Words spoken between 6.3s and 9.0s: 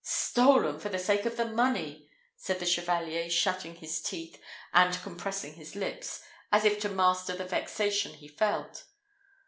as if to master the vexation he felt.